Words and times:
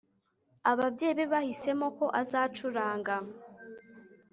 ababyeyi 0.71 1.15
be 1.17 1.25
bahisemo 1.33 1.87
ko 1.97 2.05
azacuranga 2.21 3.15